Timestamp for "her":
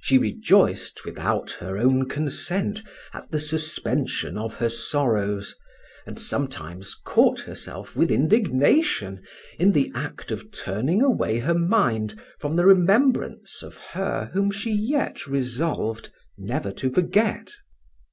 1.58-1.76, 4.58-4.68, 11.40-11.58, 13.94-14.30